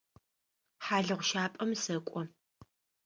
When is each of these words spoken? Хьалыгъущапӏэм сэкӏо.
Хьалыгъущапӏэм 0.85 1.71
сэкӏо. 1.81 2.21